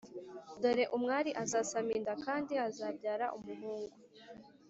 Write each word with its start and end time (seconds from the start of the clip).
“Dore 0.61 0.83
umwari 0.97 1.31
azasama 1.43 1.91
inda 1.99 2.13
kandi 2.25 2.53
azabyara 2.67 3.25
umuhungu 3.37 3.95